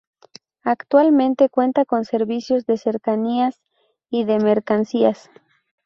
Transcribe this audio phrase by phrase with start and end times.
[0.63, 3.61] Actualmente cuenta con servicios de Cercanías
[4.09, 5.29] y de mercancías.